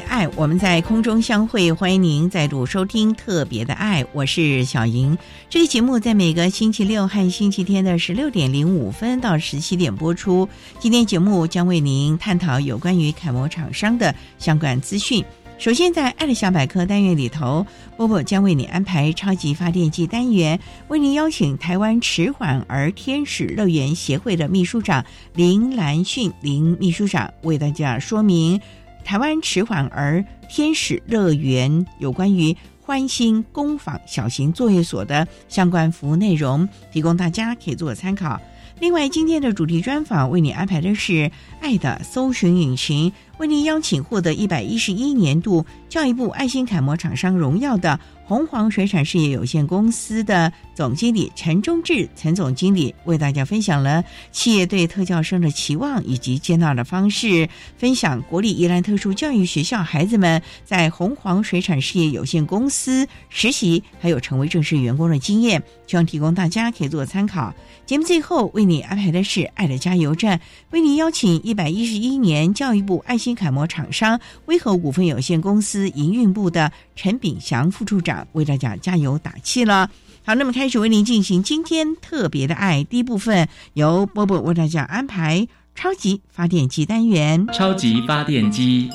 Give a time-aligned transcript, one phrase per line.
[0.00, 5.16] 爱，我们在空中相会，欢迎您再度收听特别的爱，我是小莹。
[5.48, 10.48] 这个节目在每个星期六和星期天的十六点零五分到十七点播出。
[10.78, 15.24] 今天节目将为您探讨有关于楷模厂商的相关资讯。
[15.58, 28.60] 首先，在爱的小百科单元里头，波波将为你安排超级发电机单元，为您邀请台湾迟缓儿天使乐园协会的秘书长林兰训林秘书长为大家说明。
[29.08, 38.38] 台湾迟缓儿天使乐园有关于欢欣工坊小型作业所的相关服务内容，提供大家可以做参考。
[38.80, 41.30] 另外，今天的主题专访为你安排的是
[41.62, 47.98] 爱的搜寻引擎，为您邀请获得一百一十一年度教育部爱心楷模厂商荣耀的。
[48.24, 57.48] 红黄水产事业有限公司的总经理陈忠志陈总经理为大家分享了企业对特教生的期望以及接纳的方式，
[57.78, 67.54] 分享国立宜兰特殊教育学校孩子们在红黄水产事业有限公司实习，还有成为正式员工的经验，希望提供大家可以做参考。
[67.86, 70.38] 节目最后为你安排的是爱的加油站，
[70.72, 78.26] 为你邀请一百一十一年教育部爱心新楷模厂商威和股份有限公司营运部的陈炳祥副处长。
[78.32, 79.90] 为大家加油打气了。
[80.24, 87.46] 好，那么开始为您进行今天特别的爱第一部分，由波波为大家安排超级发电机单元。
[87.52, 88.88] 超级发电机，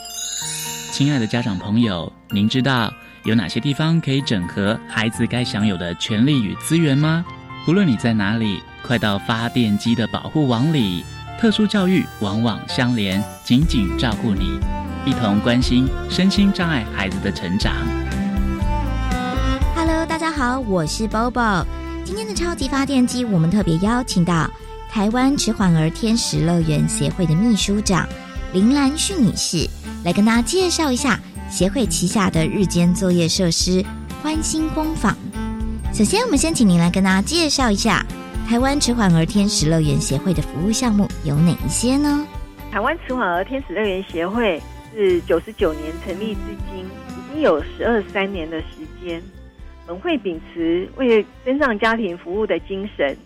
[0.92, 2.92] 亲爱的家长朋友，您知道
[3.26, 7.24] 有哪些地方可以整合孩子该享有的权利与资源吗？
[7.68, 11.04] 无论你在哪里，快到发电机的保护网里。
[11.40, 14.60] 特殊教育往往相连，紧紧照顾你，
[15.06, 17.74] 一同关心身心障碍孩子的成长。
[19.76, 21.66] Hello，大家好，我是 Bobo。
[22.06, 24.50] 今天的超级发电机，我们特别邀请到
[24.90, 28.08] 台湾迟缓儿天使乐园协会的秘书长
[28.54, 29.70] 林兰旭女士，
[30.04, 33.84] 来跟大家介绍一下协会旗下的日间作业设施
[34.22, 35.16] 欢欣工坊。
[35.94, 38.06] 首先，我们先请您来跟大家介绍一下
[38.48, 42.28] 台湾迟缓儿天使乐园协会的服务项目有哪一些呢？
[42.72, 44.62] 台湾迟缓儿天使乐园协会
[44.94, 49.22] 是九十九年成立至今，已经有十二三年的时间。
[49.88, 53.18] 本会秉持为增上家庭服务的精神，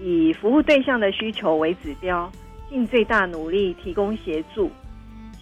[0.00, 2.30] 以服务对象的需求为指标，
[2.70, 4.70] 尽最大努力提供协助。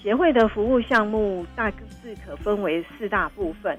[0.03, 1.77] 协会的服务项目大致
[2.25, 3.79] 可分为四大部分，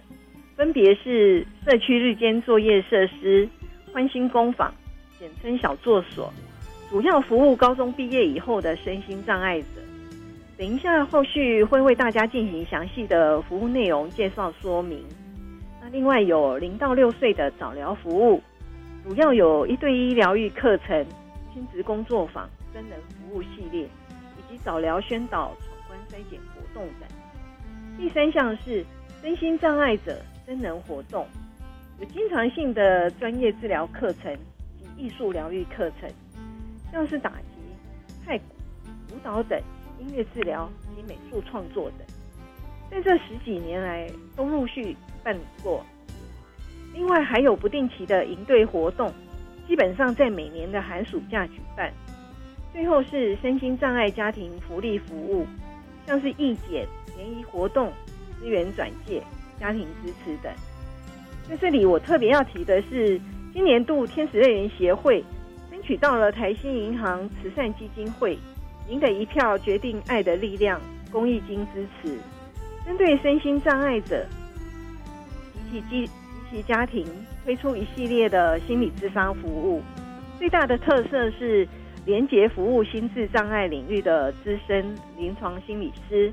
[0.56, 3.48] 分别是社区日间作业设施、
[3.92, 4.74] 欢欣工坊
[5.20, 6.32] （简称小作所），
[6.90, 9.68] 主要服务高中毕业以后的身心障碍者。
[10.58, 15.04] 等一下，后续会为大家进行详细的服务内容介绍说明。
[15.82, 18.42] 那另外有零到六岁的早疗服务，
[19.08, 21.06] 主要有一对一疗愈课程、
[21.54, 27.08] 亲子工作坊、真人服务系列，以及早疗宣导、闯关筛检活动等。
[27.98, 28.84] 第三项是
[29.22, 31.28] 身心障碍者真人活动，
[32.00, 34.36] 有经常性的专业治疗课程
[34.98, 36.10] 艺术疗愈课程，
[36.92, 38.46] 像是打击、太鼓、
[39.14, 39.62] 舞蹈等
[40.00, 42.08] 音乐治疗及美术创作等。
[42.90, 45.86] 在这十几年来，都陆续办理过。
[46.94, 49.14] 另外，还有不定期的营队活动，
[49.68, 51.94] 基本上在每年的寒暑假举办。
[52.74, 55.46] 最后是身心障碍家庭福利服务，
[56.06, 57.92] 像是义检、联谊活动、
[58.40, 59.22] 资源转介、
[59.60, 60.52] 家庭支持等。
[61.50, 63.20] 在这里，我特别要提的是，
[63.58, 65.24] 今年度天使乐园协会
[65.72, 68.38] 争取到了台新银行慈善基金会
[68.88, 70.80] “您的一票决定爱的力量”。
[71.12, 72.20] 公益金支持，
[72.86, 74.28] 针对身心障碍者
[75.72, 76.12] 及其及
[76.52, 77.04] 其家庭
[77.44, 79.82] 推出一系列的心理智商服务。
[80.38, 81.68] 最大的特色是
[82.06, 86.32] 连结服务心智障碍领域的资深临床心理师，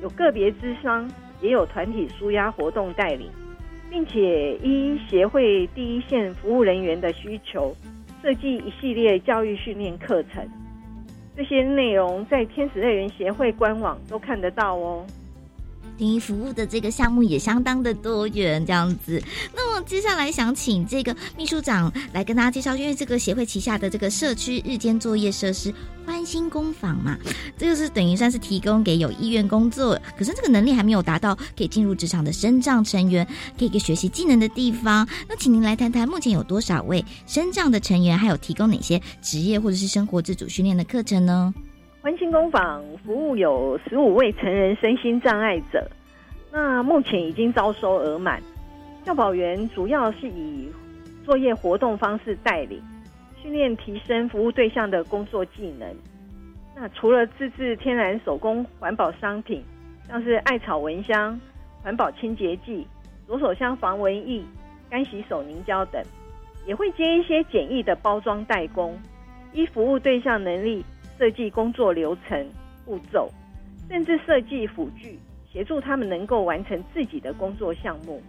[0.00, 3.28] 有个别智商，也有团体舒压活动带领，
[3.90, 7.74] 并且依协会第一线服务人员的需求，
[8.22, 10.48] 设计一系列教育训练课程。
[11.36, 15.04] 这些内容在天使乐园协会官网都看得到哦。
[16.06, 19.22] 您服务的这个项目也相当的多元，这样子。
[19.54, 25.72] 那么接下来想请这个秘书长来跟大家介绍，因为这个协会旗下的这个社区日间作业设施
[26.06, 27.18] 欢心工坊嘛，
[27.58, 33.26] 这个是等于算是提供给有意愿工作，可是这个能力还没有达到可以进入职场的身障成员，
[33.58, 35.06] 可以给学习技能的地方。
[35.28, 41.52] 那请您来谈谈，目前有多少位身障的成员，还有提供哪些职业或者是生活自主训练的课程呢？
[42.02, 45.86] 欢心工坊服务有十五位成人身心障碍者，
[46.50, 48.42] 那目前已经招收额满。
[49.04, 50.72] 教保员主要是以
[51.26, 52.82] 作业活动方式带领
[53.36, 55.94] 训练，提升服务对象的工作技能。
[56.74, 59.62] 那除了自制天然手工环保商品，
[60.08, 61.38] 像是艾草蚊香、
[61.82, 62.86] 环保清洁剂、
[63.26, 64.42] 左手香防蚊液、
[64.88, 66.02] 干洗手凝胶等，
[66.66, 68.98] 也会接一些简易的包装代工，
[69.52, 70.82] 依服务对象能力。
[71.20, 72.48] 设计工作流程
[72.86, 73.30] 步骤，
[73.90, 75.18] 甚至设计辅具，
[75.52, 78.22] 协助他们能够完成自己的工作项目。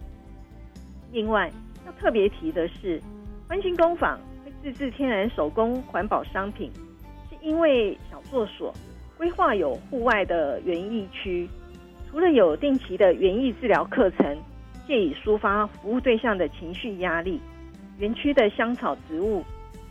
[1.10, 1.50] 另外，
[1.86, 3.00] 要特别提的是，
[3.48, 6.70] 欢心工坊会自制天然手工环保商品，
[7.30, 8.70] 是因为小作所
[9.16, 11.48] 规划有户外的园艺区，
[12.10, 14.36] 除了有定期的园艺治疗课程，
[14.86, 17.40] 借以抒发服务对象的情绪压力，
[17.96, 19.42] 园区的香草植物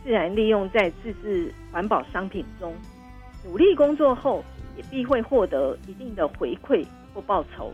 [0.04, 2.74] 自然利用在自制环保商品中。
[3.44, 4.44] 努力工作后，
[4.76, 7.72] 也必会获得一定的回馈或报酬。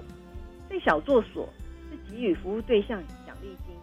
[0.69, 1.49] 对小作所
[1.91, 3.75] 是给予服务对象奖励金，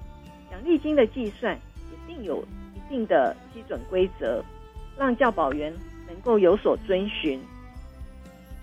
[0.50, 1.58] 奖励金的计算
[1.92, 2.44] 也定有
[2.76, 4.44] 一定的基准规则，
[4.98, 5.74] 让教保员
[6.08, 7.40] 能够有所遵循。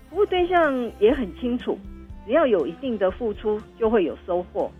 [0.09, 1.77] 服务对象也很清楚，
[2.25, 4.71] 只要有一定的付出，就会有收获。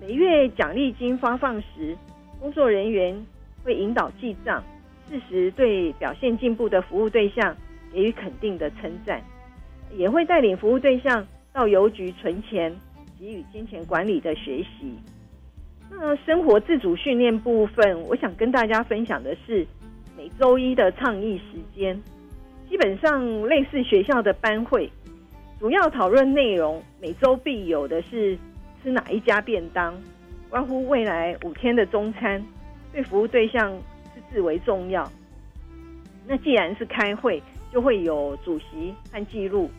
[0.00, 1.96] 每月奖励金发放时，
[2.40, 3.26] 工作人员
[3.64, 4.62] 会引导记账。
[5.08, 7.54] 适时对表现进步的服务对象
[7.92, 9.20] 给予肯定的称赞，
[9.94, 12.74] 也会带领服务对象到邮局存钱，
[13.18, 14.96] 给予金钱管理的学习。
[15.90, 19.66] 那生活自主训练部分，我想跟大家分享的是
[20.16, 22.00] 每周一的倡议时间，
[22.70, 24.90] 基本上类似学校的班会，
[25.60, 28.38] 主要讨论内容每周必有的是
[28.82, 29.94] 吃哪一家便当，
[30.48, 32.42] 关乎未来五天的中餐，
[32.92, 33.72] 对服务对象。
[34.14, 35.10] 是至为重要。
[36.28, 37.42] 那既然是开会，
[37.72, 39.70] 就会有主席和记录，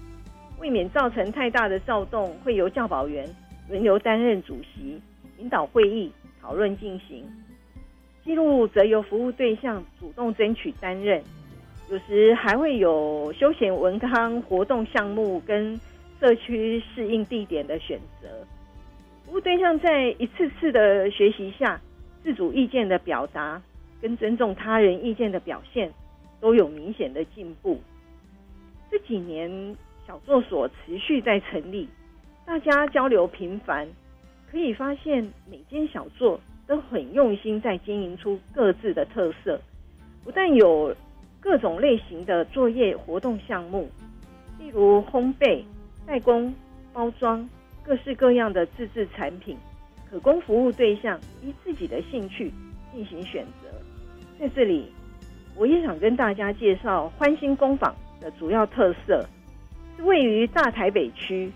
[0.59, 3.29] 未免造成太大的躁动，会由教保员
[3.69, 4.99] 轮流担任主席，
[5.37, 6.11] 引导会议
[6.41, 7.23] 讨论进行。
[8.25, 11.21] 记录则由服务对象主动争取担任。
[11.91, 15.79] 有时还会有休闲文康活动项目跟
[16.19, 18.27] 社区适应地点的选择。
[19.27, 21.79] 服务对象在一次次的学习下，
[22.23, 23.61] 自主意见的表达。
[24.01, 25.89] 跟尊重他人意见的表现
[26.41, 27.79] 都有明显的进步。
[28.91, 31.87] 这几年小作所持续在成立，
[32.45, 33.87] 大家交流频繁，
[34.51, 36.37] 可以发现每间小作
[36.67, 39.57] 都很用心在经营出各自的特色。
[40.21, 40.93] 不但有
[41.39, 43.89] 各种类型的作业活动项目，
[44.59, 45.63] 例如烘焙、
[46.05, 46.53] 代工、
[46.91, 47.49] 包装，
[47.85, 49.57] 各式各样的自制产品，
[50.13, 52.51] 可供服务对象依自己的兴趣
[52.93, 53.67] 进行选择。
[54.39, 54.85] 在这里，
[55.55, 59.25] 我也想跟大家介绍欢心工坊的主要特色，
[59.97, 61.51] 是位于大台北区，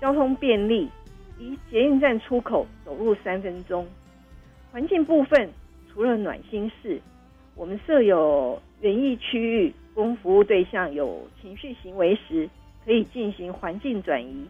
[0.00, 0.88] 交通便利，
[1.40, 3.84] 离捷运站出口走路三分钟。
[4.70, 5.50] 环境部分，
[5.92, 7.00] 除了暖心室，
[7.56, 12.48] 我们设有园艺区域，供服务对象有情绪行为时
[12.84, 14.46] 可以进行环境转移。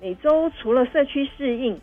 [0.00, 1.76] 每周除了社区适应，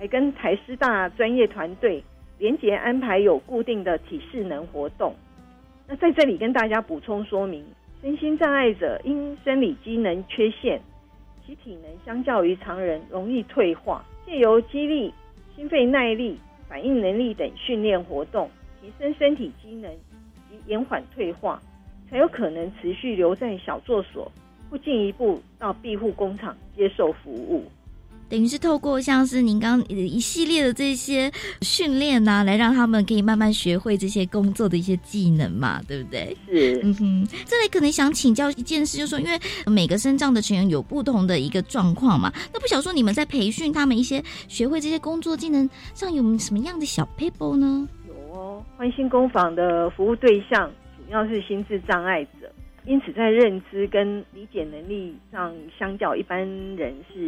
[0.00, 2.02] 还跟台师大专业团队。
[2.38, 5.14] 连结安排有固定的体适能活动。
[5.86, 7.62] 那在这里跟大家补充说明，
[8.00, 10.80] 身心障碍者因生理机能缺陷，
[11.44, 14.02] 其体能相较于常人容易退化。
[14.24, 15.12] 借由肌力、
[15.54, 18.48] 心肺耐力、反应能力等训练活动，
[18.80, 19.92] 提升身体机能
[20.48, 21.60] 及延缓退化，
[22.08, 24.32] 才有可能持续留在小作所，
[24.70, 27.66] 不进一步到庇护工厂接受服务。
[28.30, 31.30] 等于是透过像是您刚一系列的这些
[31.62, 36.36] 训练呐，来让他们可以慢慢学会这些工作的一些技能嘛，对不对？
[36.48, 37.28] 是，嗯哼。
[37.44, 47.88] 这里可能想请教一件事，就是说，因为每个身障的成员有不同的一个状况嘛，那不想说你们在培训他们一些学会这些工作技能上有什么样的小 paper 呢？
[48.06, 52.50] 有哦，欢欣工坊的服务对象主要是心智障碍者。
[52.90, 56.40] 因此，在认知跟理解能力上，相较一般
[56.74, 57.20] 人是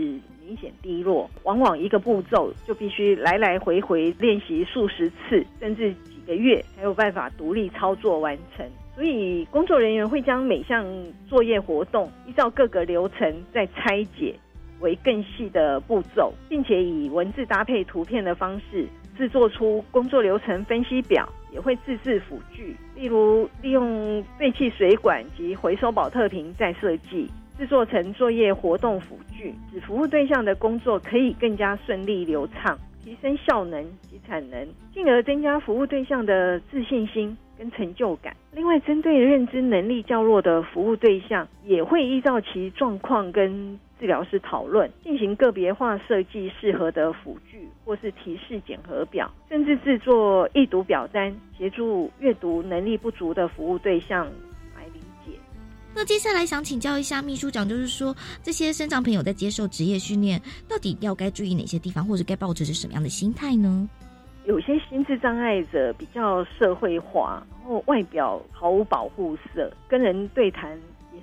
[0.44, 1.30] 明显低落。
[1.44, 8.66] 往往一个步骤就必须来来回回练习数十次，甚至几个月才有办法独立操作完成。
[8.96, 10.84] 所以，工作人员会将每项
[11.28, 14.34] 作业活动依照各个流程再拆解
[14.80, 18.84] 为更细的步骤，并且以文字搭配图片的方式
[19.16, 21.32] 制作出工作流程分析表。
[21.52, 38.34] 也会自制辅具，例如利用废弃水管及回收保特瓶再设计，制作成作业活动辅具，使服务对象的工作可以更加顺利流畅，提升效能及产能，进而增加服务对象的自信心跟成就感。
[38.52, 43.78] 另外，针对认知能力较弱的服务对象，也会依照其状况跟。
[44.02, 54.26] 治疗师讨论，进行个别化设计适合的辅具，或是提示检核表，甚至制作易读表单，协助阅读能力不足的服务对象
[54.74, 55.38] 来理解。
[55.94, 63.88] 那接下来想请教一下秘书长，就是说这些生长朋友在接受职业训练，到底要该注意哪些地方，或者该抱持着什么样的心态呢？
[64.46, 70.76] 有些心智障碍者比较社会化，然后外表毫无保护色，跟人对谈。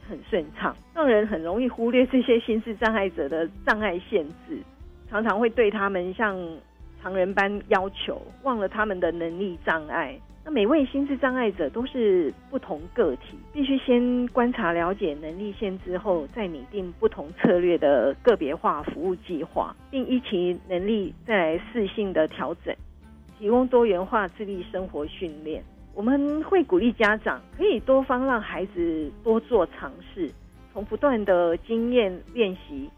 [0.10, 4.58] 很顺畅，让人很容易忽略这些心智障碍者的障碍限制，
[5.08, 6.36] 常常会对他们像
[7.01, 10.20] 常人般要求，忘了他们的能力障碍。
[10.44, 22.74] 那每位心智障碍者都是不同个体，必须先观察了解能力限制后，再拟定不同策略的个别化服务计划，并依其能力再来适性的调整，
[23.38, 25.63] 提供多元化智力生活训练。
[26.00, 30.32] 我们会鼓励家长可以多方让孩子多做尝试，
[30.72, 32.89] 从不断的经验练习，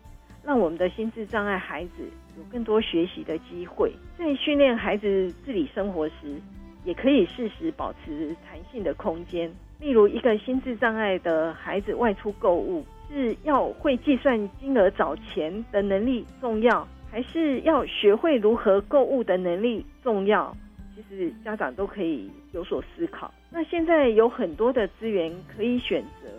[0.46, 3.91] 让我们的心智障碍孩子有更多学习的机会。
[4.20, 6.39] 在训练孩子自理生活时，
[6.86, 9.51] 也可以适时保持弹性的空间。
[9.79, 20.55] 例如，一个心智障碍的孩子外出购物，是要会计算金额找钱的能力重要，还是要学会如何购物的能力重要？
[21.10, 23.34] 其实家长都可以有所思考。
[23.50, 26.29] 那现在有很多的资源可以选择，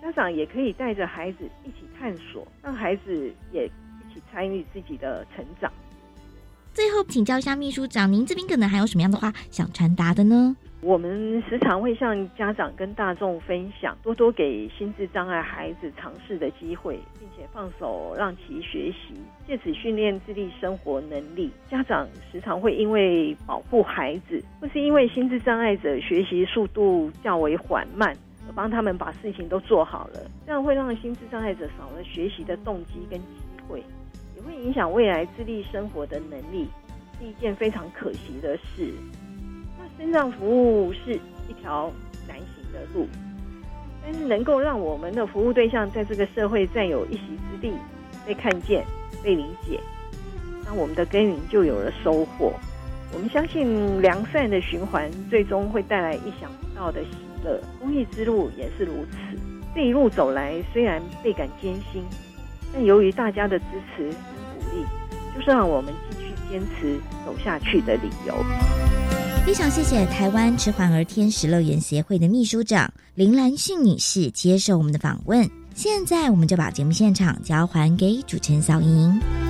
[0.00, 5.72] 家长也可以带着孩子一起探索，让孩子也一起参与自己的成长。
[6.80, 10.56] 最后，请教一下秘书长，您这边可能还有什么样的话想传达的呢？
[10.80, 19.12] 我们时常会向家长跟大众分享，多多给心智障碍孩子尝试的机会，并且放手让其学习，
[19.46, 21.50] 借此训练自立生活能力。
[21.70, 28.16] 家长时常会因为保护孩子，或是因为心智障碍者学习速度较为缓慢，
[28.48, 33.26] 而帮他们把事情都做好了，这样会让心智障碍者少了学习的动机跟机
[33.68, 33.84] 会，
[34.42, 36.68] 会影响未来自立生活的能力，
[37.18, 38.92] 是一件非常可惜的事。
[39.78, 41.14] 那身障服务是
[41.48, 41.90] 一条
[42.28, 43.06] 难行的路，
[44.02, 47.72] 但是能够让我们的服务对象在这个社会占有一席之地，
[48.26, 48.84] 被看见、
[49.22, 49.80] 被理解，
[50.64, 52.52] 那我们的耕耘就有了收获。
[53.12, 57.10] 我们相信良善的循环最终会带来意想不到的喜
[57.44, 57.60] 乐。
[57.80, 59.16] 公益之路也是如此。
[59.74, 62.04] 这一路走来，虽然倍感艰辛，
[62.72, 64.16] 但由于大家的支持与鼓
[64.72, 64.84] 励，
[65.34, 68.34] 就是让我们继续坚持走下去的理由。
[69.46, 75.48] 非常谢谢台湾迟缓儿天使乐园协会的秘书长林兰逊女士接受我们的访问。
[75.74, 79.49] 现在，我们就把节目现场交还给主持人小莹。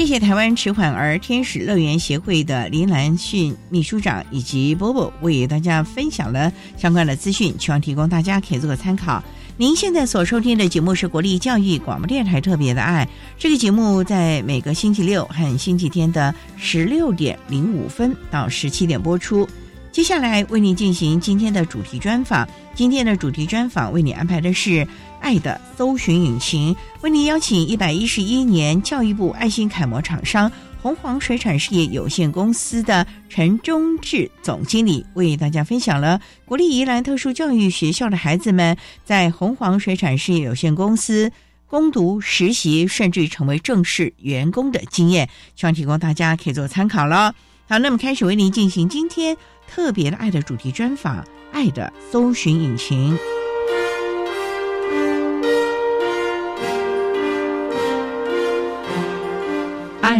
[0.00, 9.22] 谢谢台湾迟缓儿天使乐园协会的林兰逊秘书长以及波波为大家分享了相关的资讯，希望提供大家可以做个参考。
[9.58, 13.06] 您现在所收听的节目是国立教育广播电台特别的爱，
[13.38, 19.46] 这个节目在每个星期六和星期天的十六点零五分到十七点播出。
[19.92, 24.88] 接下来为您进行今天的主题专访，今天的主题专访为你安排的是。
[25.20, 30.50] 爱的搜寻引擎为您邀请一百一十一年教育部爱心楷模厂商
[30.82, 41.30] 红黄水产事业有限公司的陈忠志总经理，为大家分享了国立宜兰特殊教育学校的孩子们在红黄水产事业有限公司
[41.66, 47.34] 攻读、实习，甚至成为正式员工的经验，希望提供大家可以做参考了。
[47.68, 49.36] 好，那么开始为您进行今天
[49.68, 51.22] 特别的爱的主题专访，
[51.52, 53.14] 《爱的搜寻引擎》。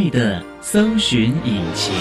[0.00, 1.92] 爱的搜寻引擎。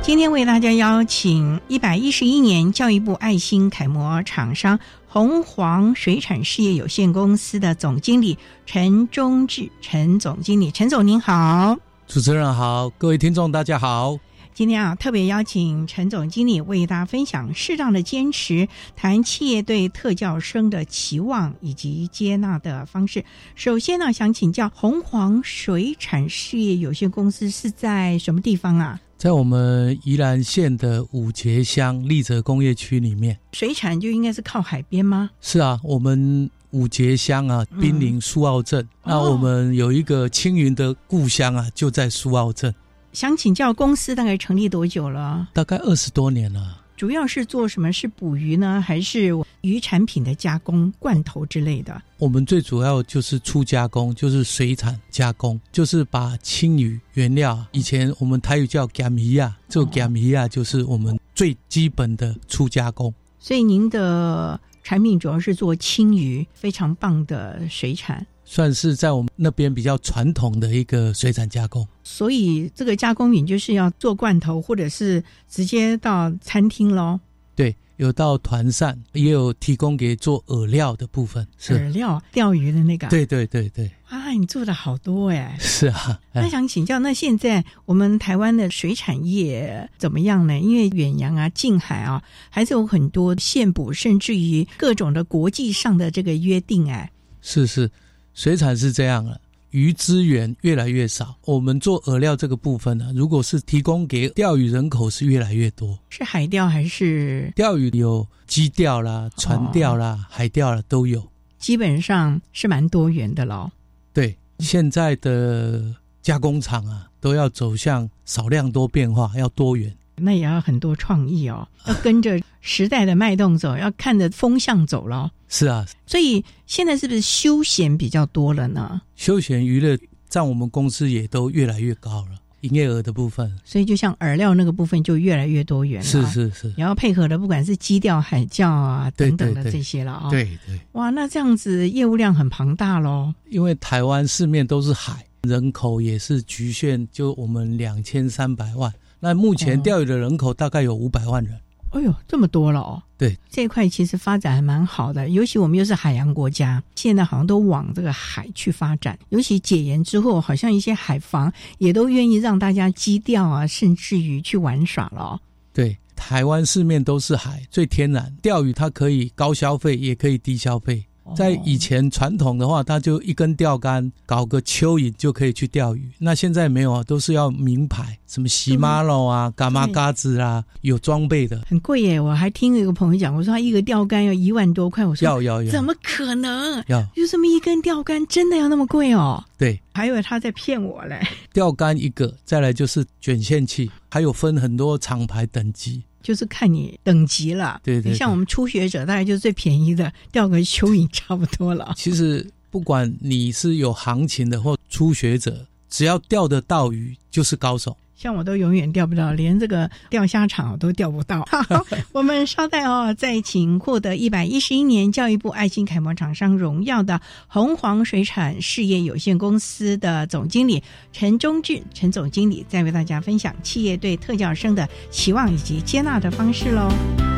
[0.00, 14.16] 今天为大家邀请一百一十一年教育部爱心楷模厂商红黄水产事业有限公司的总经理陈忠志，陈总经理，陈总您好，主持人好，各位听众大家好。
[14.54, 23.24] 今天啊，特别邀请陈总经理为大家分享适当的坚持，谈企业对特教生的期望以及接纳的方式。
[23.56, 29.00] 首先呢，想请教红黄水产事业有限公司是在什么地方啊？
[29.16, 35.30] 在我们宜兰县的五节乡立泽工业区里面，水产就应该是靠海边吗？
[35.40, 38.88] 是啊，我们五节乡啊，濒临苏澳镇。
[39.02, 42.72] 那我们有一个青云的故乡啊，就在苏澳镇。
[43.14, 45.48] 想请教公司大概成立多久了？
[45.52, 46.80] 大概二十多年了。
[46.96, 47.92] 主要是做什么？
[47.92, 49.30] 是捕鱼呢，还是
[49.60, 52.02] 鱼产品的加工、罐头之类的？
[52.18, 63.14] 我们最主要就是粗加工，就是水产加工，就是把青鱼原料，以前我们台语叫干鱼啊，这干鱼啊就是我们最基本的粗加工。
[63.38, 68.26] 所以您的产品主要是做青鱼，非常棒的水产。
[68.44, 77.18] 算是在我们那边比较传统的一个水产加工，所以这个加工品就是要做罐头，或者是直接到餐厅喽。
[77.56, 81.46] 对，有到团膳，也有提供给做饵料的部分。
[81.60, 83.06] 饵料钓鱼的那个。
[83.08, 83.90] 对对对对。
[84.08, 85.56] 啊，你做的好多哎。
[85.60, 86.20] 是啊。
[86.32, 90.58] 那想请教，那现在我们台湾的水产业怎么样呢？
[90.58, 97.10] 因为远洋啊、近海啊，还是有很多限捕，甚至于各种的国际上的这个约定哎。
[97.40, 97.90] 是是。
[98.34, 101.36] 水产是这样了，鱼资源越来越少。
[101.44, 105.98] 我们做饵料这个部分呢，如果是提供给钓鱼人口是越来越多。
[106.10, 107.90] 是海钓还是钓鱼？
[107.96, 111.24] 有矶钓啦、船钓啦、海钓啦都有。
[111.58, 113.70] 基本上是蛮多元的喽。
[114.12, 119.96] 对，现在的加工厂啊，都要走向少量多变化，要多元。
[120.16, 125.30] 那也要很多创意哦，要跟着时代的脉动走，要看着风向走了。
[125.48, 129.00] 是啊，所以现在是不是休闲比较多了呢？
[129.14, 129.98] 休闲娱乐
[130.28, 132.30] 占我们公司也都越来越高了，
[132.62, 133.56] 营业额的部分。
[133.64, 136.04] 所以就像饵料那个部分就越来越多元了。
[136.04, 140.30] 是是是，然后配合的不管是基调、海教啊等等的这些了啊。
[140.30, 140.80] 对对。
[140.92, 143.32] 哇，那这样子业务量很庞大喽。
[143.50, 148.92] 因为台湾四面都是海，人口也是局限，就我们两千三百万。
[149.24, 151.58] 那目前钓鱼的人口大概有五百万人。
[151.92, 153.02] 哎呦，这么多了哦！
[153.16, 159.18] 对，这一块其实发展还蛮好的，尤其我们又是海洋国家，现在好像都往这个海去发展。
[159.30, 165.40] 尤其解严之后，好像一些海防也都愿意让大家基钓啊，甚至于去玩耍了。
[165.72, 171.02] 对，台湾四面都是海，最天然，钓鱼它可以高消费，也可以低消费。
[171.34, 176.10] 在以前传统的话，他就一根钓竿搞个蚯蚓就可以去钓鱼。
[176.18, 182.20] 那现在没有啊，都是要名牌，什么喜马龙啊、伽马嘎子啊，有装备的，很贵耶。
[182.20, 186.82] 我还听一个朋友讲，我说他一个钓竿要一万多块，我说要要要，怎么可能？
[186.88, 189.42] 要就这么一根钓竿，真的要那么贵哦？
[189.56, 191.20] 对，还以为他在骗我嘞。
[191.52, 196.02] 钓竿一个，再来就是卷线器，还有分很多厂牌等级。
[196.24, 198.12] 就是看你等级了，对对。
[198.12, 201.92] 对像我们初学者，大概就是最便宜的，钓个蚯蚓差不多了。
[201.96, 207.96] 其实不管你是有行情的或初学者，只要钓得到鱼，就是高手。
[208.24, 211.44] 像我都永远钓不到，连这个钓虾场都钓不到。
[211.52, 220.82] 好，我们稍待哦，再请获得一百一十一年教育部爱心楷模厂商荣耀的红黄水产事业有限公司的总经理
[221.12, 227.33] 陈忠志陈总经理，再为大家分享企业对特教生的期望以及接纳的方式喽。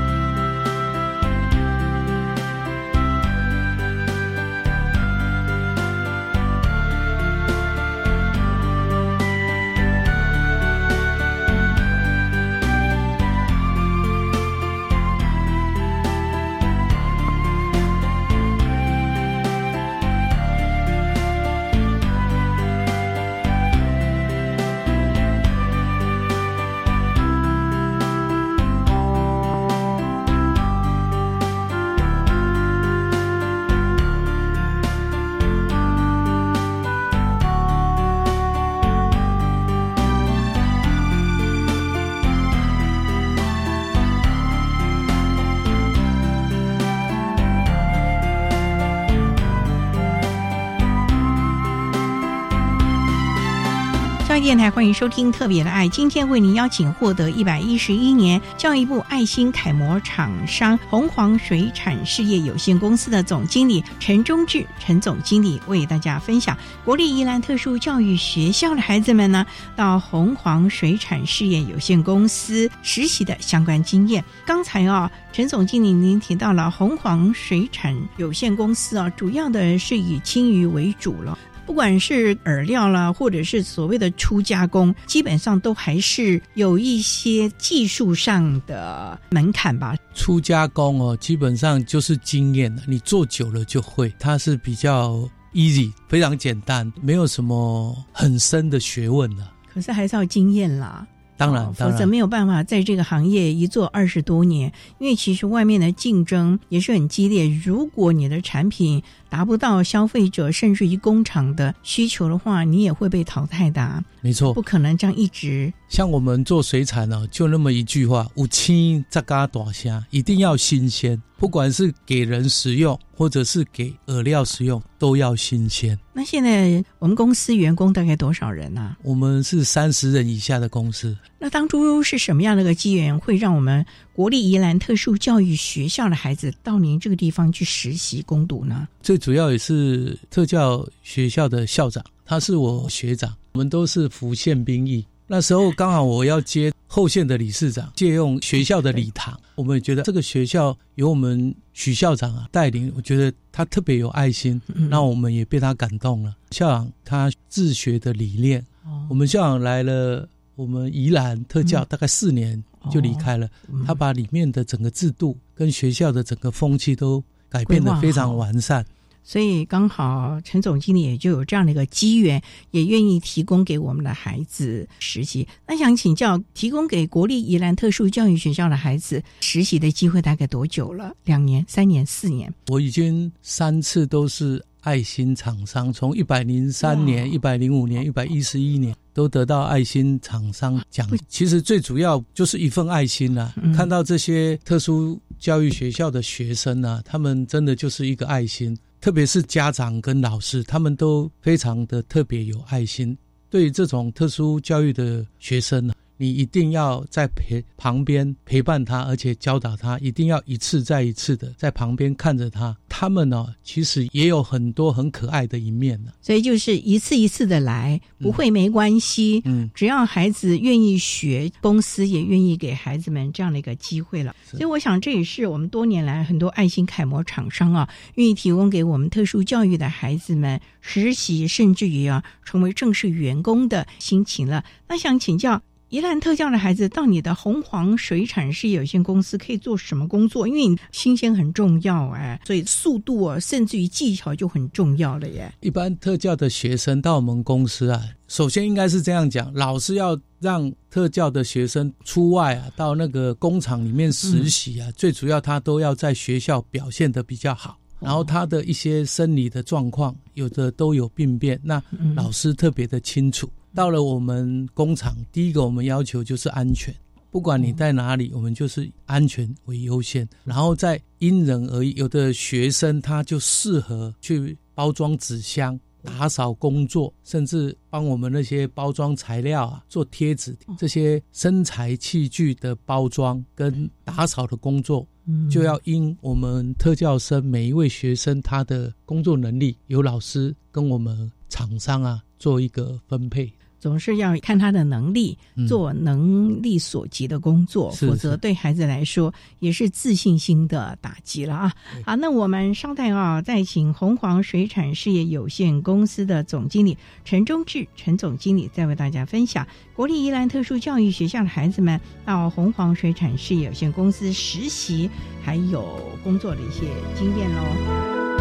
[54.76, 55.86] 欢迎收听《特别的爱》。
[55.88, 74.22] 今天为您邀请获得一百一十一年教育部爱心楷模厂商红黄水产事业有限公司的总经理陈忠志陈总经理，为大家分享国立宜兰特殊教育学校的孩子们呢，到红黄水产事业有限公司实习的相关经验。
[74.44, 81.38] 刚才啊，陈总经理您提到了红黄水产有限公司啊，主要的是以青鱼为主了。
[81.66, 89.96] 不管是饵料啦，或者是所谓的初加工，基本上都还是有一些技术上的门槛吧。
[90.14, 94.14] 初加工哦，基本上就是经验了，你做久了就会。
[94.18, 99.52] 它是比较 easy，非常简单，没有什么很深的学问了。
[99.74, 101.06] 可是还是要经验啦。
[101.36, 104.72] 当然，否则没有办法在这个行业一做二十多年。
[104.98, 107.46] 因为其实外面的竞争也是很激烈。
[107.64, 114.02] 如果你的产品达不到消费者甚至于工厂的需求的话，你也会被淘汰的。
[114.26, 115.72] 没错，不可能这样一直。
[115.88, 121.22] 像我们做水产呢，就那么一句话：五千扎嘎大虾，一定要新鲜。
[121.38, 125.96] 不管是给人食用，或者是给饵料食用，都要新鲜。
[126.12, 128.96] 那现在我们公司员工大概多少人呢？
[129.04, 131.16] 我们是三十人以下的公司。
[131.38, 138.88] 那当初是什么样的一个机缘，会让我们国立宜兰特殊教育学校的孩子到您这个地方去实习攻读呢？
[139.02, 145.02] 最主要也是特教学校的校长，他是我学长，我们都是服宪兵役。
[145.26, 156.36] 那时候刚好我要接后线的理事长，借用学校的礼堂，我们也觉得这个学校由我们许校长啊带领，我觉得他特别有爱心，那我们也被他感动了。
[156.50, 158.62] 校长他自学的理念，
[159.08, 163.48] 我们校长来了，我们宜兰特教大概四年就离开了，
[163.86, 168.84] 他把里面的整个制度跟学校的整个风气都改变的非常完善。
[169.28, 175.46] 所以刚好陈总经理也就有这样的一个机缘，也愿意提供给我们的孩子实习。
[175.66, 181.12] 那想请教，提供给国立宜兰特殊教育学校的孩子实习的机会大概多久了？
[181.24, 182.54] 两年、三年、四年？
[182.68, 191.04] 我已经三次都是爱心厂商，从一百零三年、一百零五年、一百一十一年都得到爱心厂商奖。
[191.28, 198.78] 其实最主要就是一份爱心呐，看到这些特殊教育学校的学生啊，他们真的就是一个爱心。
[199.06, 203.16] 特别是家长跟老师，他们都非常的特别有爱心，
[203.48, 205.94] 对于这种特殊教育的学生呢。
[206.16, 212.76] 你一定要在陪旁边陪伴他，而且教导他，一定要一次再一次的在旁边看着他。
[212.88, 216.12] 他们呢，其实也有很多很可爱的一面呢。
[216.22, 219.42] 所以就是一次一次的来，不会没关系。
[219.44, 224.34] 嗯，只要孩子愿意学，公司也愿意给孩子们这样的一个机会了。
[224.50, 234.64] 所以我想，这也是我们多年来很多爱心楷模厂商啊，愿意提供给我们特殊教育的孩子们实习，甚至于啊成为正式员工的心情了。
[234.88, 235.62] 那想请教。
[235.88, 240.48] 宜兰特教的孩子到你的红黄水产事业有限公司可以做什么工作？
[240.48, 245.52] 因为新鲜很重要哎，所以速度啊，甚至于技巧就很重要了耶。
[245.60, 261.80] 一般特教的学生到我们公司啊，首先应该是这样讲：老师要让特教的学生出外啊，到那个工厂里面实习啊，最主要他都要在学校表现的比较好，然后他的一些生理的状况，有的都有病变，那
[262.16, 263.48] 老师特别的清楚。
[263.76, 266.94] 到了我们工厂，第一个我们要求就是安全，
[267.30, 271.92] 不管你在哪里，我们就是安全为优先，然后再因人而异。
[271.92, 285.06] 有的学生他就适合去包装纸箱、打扫工作，甚至帮我们那些包装材料啊做贴纸，这些生材器具的包装跟打扫的工作，
[285.50, 293.52] 就要因我们特教生每一位学生他的工作能力，由老师跟我们厂商啊做一个分配。
[293.86, 301.72] 总是要看他的能力，做能力所及的工作，否则对孩子来说也是自信心的打击了啊！
[302.04, 315.08] 好，那我们稍待啊，再请红黄水产事业有限公司的总经理陈忠志陈总经理再为大家分享国立宜兰特殊教育学校的孩子们到红黄水产事业有限公司实习
[315.44, 315.86] 还有
[316.24, 318.35] 工作的一些经验喽。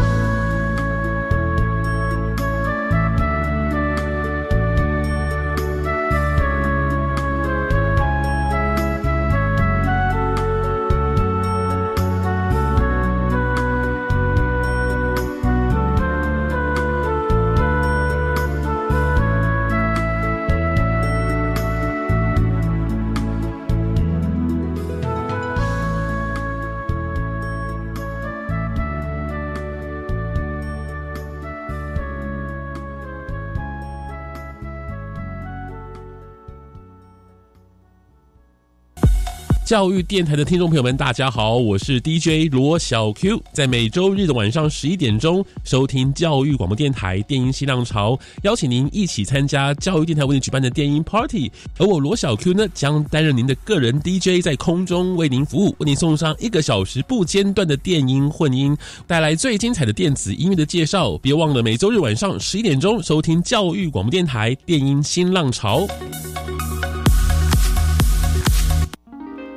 [39.66, 61.18] 教育电台的听众朋友们，大家好，我是 DJ 罗小 Q，在每周日的晚上十一点钟收听教育广播电台电音新浪潮，邀请您一起参加教育电台为您举办的电音 Party，而我罗小 Q 呢将担任您的个人 DJ，在空中为您服务，为您送上一个小时不间断的电音混音，带来最精彩的电子音乐的介绍。
[61.18, 65.84] 别忘了每周日晚上十一点钟收听教育广播电台电音新浪潮。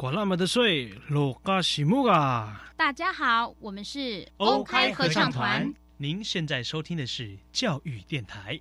[0.00, 2.72] 管那么的水，罗嘎西木啊！
[2.74, 5.70] 大家好，我们是 OK 合唱团。
[5.98, 8.58] 您现在收听的是教育电台。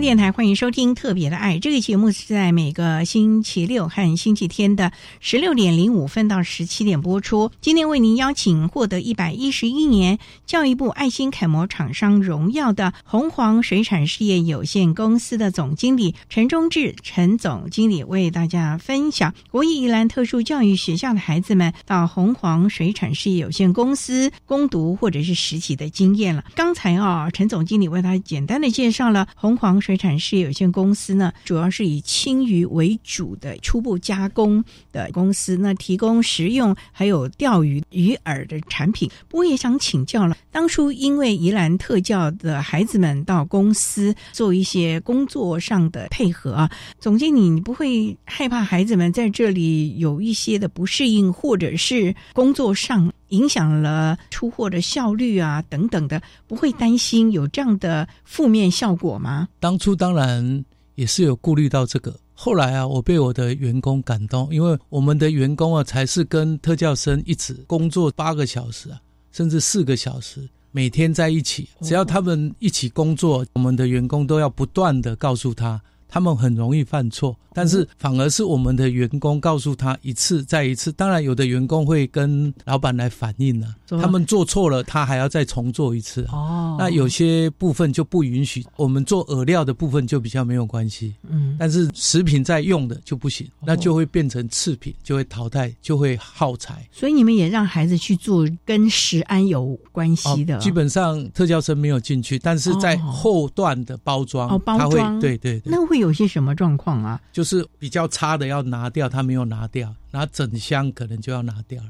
[0.00, 7.50] 电台欢迎收听《特别的爱》这个节目，是在每个星期六和星期天的十六点零五分到十七点播出。
[7.62, 26.44] 今天为您邀请获得一百一十一年教育部爱心楷模厂商荣耀的红黄水产事业有限公司的总经理陈忠志陈总经理，为大家分享国艺宜兰特殊教育学校的孩子们到红黄水产事业有限公司攻读或者是实习的经验了。
[26.54, 29.80] 刚才啊，陈总经理为他简单的介绍了红黄。
[29.86, 39.08] 水产事业有限公司呢，主要是以青鱼为主的初步加工的公司，那提供食用还有钓鱼鱼饵的产品。
[39.28, 53.12] 不过也想请教了，当初因为宜兰特教的孩子们到公司做一些工作上的配合啊，总经理，你不会害怕孩子们在这里有一些的不适应，或者是工作上？
[53.28, 59.48] 影响了出货的效率啊，等等的，不会担心有这样的负面效果吗？
[59.58, 69.00] 当初当然也是有顾虑到这个，后来啊，我被我的员工感动，因为我们的员工啊，才是跟特教生一直工作八个小时啊，
[69.32, 75.80] 甚至四个小时，每天在一起，只要他们一起工作，我们的员工都要不断的告诉他。
[76.08, 80.92] 他们很容易犯错，但是反而是我们的员工告诉他一次再一次。
[80.92, 86.24] 当然，有的员工会跟老板来反映呢，他们做错了，他还要再重做一次。
[86.30, 88.64] 哦，那有些部分就不允许。
[88.76, 91.12] 我们做饵料的部分就比较没有关系。
[91.28, 96.86] 嗯，但是食品在用的就不行，那就会变成次品，就会淘汰，就会耗材。
[96.92, 100.56] 所以你们也让孩子去做跟食安有关系的。
[100.58, 105.95] 基本上特教生没有进去，但是在后段的包装，哦，包装，对对，那会。
[105.98, 107.20] 有些什么状况啊？
[107.32, 111.82] 就是比较差的要拿掉，他没有拿掉，然后整箱可能就要拿掉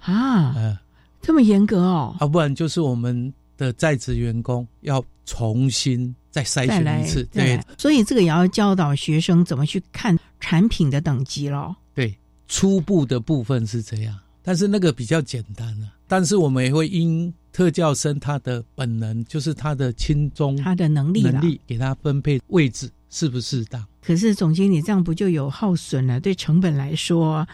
[0.00, 0.76] 啊，嗯，
[1.20, 11.74] 这么严格哦，啊，不然就是我们的在职员工要重新再筛选一次，对，所以这个也要教导学生怎么去看产品的等级咯。
[11.94, 12.16] 对，
[12.46, 15.92] 初步的部分是这样，但是那个比较简单啊。
[16.08, 22.88] 但是我们也会因特教生他的本能，就是他的轻中他的能力能力，给他分配位置。
[23.18, 23.82] 适不适当？
[24.06, 26.20] 可是总经理这样不就有耗损了？
[26.20, 27.46] 对成本来说，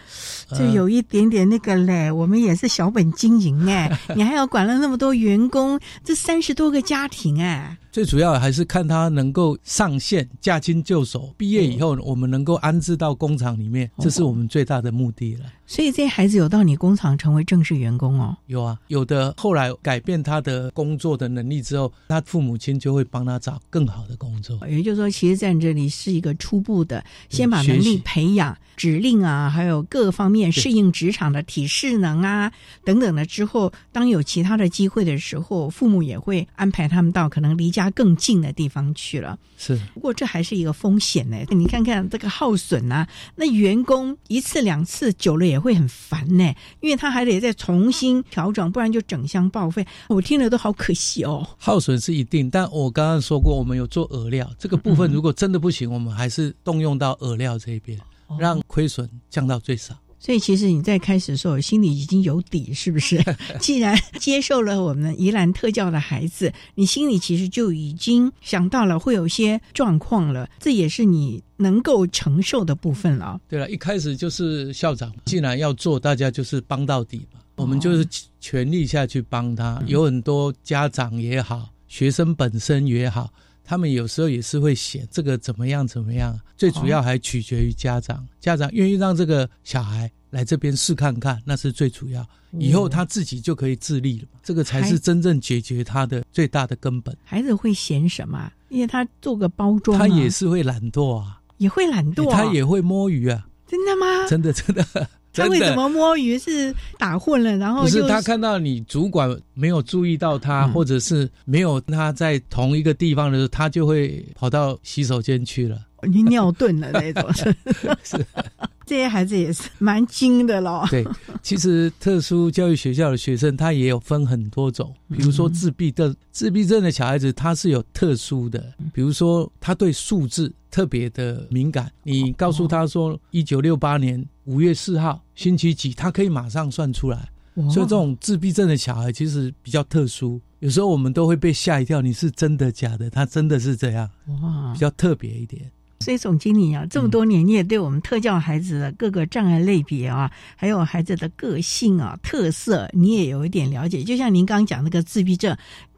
[0.51, 2.11] 就有一点点那个嘞。
[2.11, 7.77] 我们也是小本经营哎， 你还要管了那么多员工，这三十多个家庭哎。
[7.91, 15.45] 最主要还是看他能够上线驾轻就熟，毕业以后我们能够安置到工厂里面，这是我们最大的目的了。
[15.67, 18.35] 所以这些孩子有到你工厂成为正式员工哦？
[18.47, 24.59] 有啊，有的后来改变他的工作的能力之后，他父母亲就会帮他找更好的工作。
[24.67, 32.51] 也就是说，其实在这里是一个初步的，先把能力培养、指令啊，还有各方面适应职场的体适能啊
[32.83, 37.83] 等等的之后，当有其他的机会的时候，父母也会安排他们到可能离家。
[37.95, 39.79] 更近的地方去了，是。
[39.93, 41.37] 不过这还是一个风险呢。
[41.51, 46.43] 你看看这个耗损啊，那员工一次两次久了也会很烦呢，
[46.81, 49.85] 因为他还得再重新调整，不然就整箱报废。
[50.07, 51.47] 我听了都好可惜哦。
[51.57, 57.99] 耗损是一定，但我刚刚说过，我们有做饵料这个部分，如果真的不行，我们还是动用到饵料这一边，
[58.39, 59.95] 让亏损降到最少。
[60.19, 63.21] 所以其实你在开始的时候心里已经有底，是不是？
[63.59, 73.37] 既 然接受了我们宜兰特教的孩子，你心里其实就已经想到了会有些状况了，这也是你能够承受的部分了。
[73.49, 78.07] 对了，一开始就是校长，既然要做，大家就是帮到底嘛，我们就是
[78.39, 79.83] 全力下去帮他。
[79.87, 83.29] 有很多家长也好，学生本身也好。
[83.63, 92.25] 他们有时候也是会嫌这个怎么样怎么样，最主要还取决于家长，家长愿意让这个小孩来这边试看看，那是最主要。
[92.59, 97.15] 以后他自己就可以自立了，这个才是真正解决他的最大的根本。
[97.23, 98.51] 孩子会嫌什么？
[98.69, 104.27] 因为他做个包装，他也是会懒惰啊，也会懒惰，他也会摸鱼啊，真的吗？
[104.27, 104.85] 真的真的。
[105.33, 106.37] 他为什么摸鱼？
[106.37, 117.33] 是打混了，然后不是他看到你主管没有注意到他，或者是没有他在同一个地方的时候，他就会跑到洗手间去了，你尿遁了那种。
[118.03, 118.25] 是，
[118.85, 120.85] 这些孩子也是蛮精的咯。
[120.89, 121.05] 对，
[121.41, 130.53] 其实特殊教育学校的学生他也有分很多种，比如说自闭症，自闭症的小孩子他是有特殊的，比如说他对数字。
[130.73, 137.29] 特别的敏感，你告诉他说一九六八年五月四号星期几，他可以马上算出来。
[137.69, 142.01] 所以这种自闭症的小孩其实比较特殊，有时候我们都会被吓一跳。
[142.01, 143.07] 你是真的假的？
[143.07, 144.09] 他真的是这样，
[144.41, 145.71] 哇，比较特别一点。
[146.03, 154.03] 所以总经理啊，这么多年你也对我们特教孩子的各个障碍类别啊，还有孩子的个性啊特色，你也有一点了解。
[154.03, 155.55] 就像您刚刚讲那个自闭症。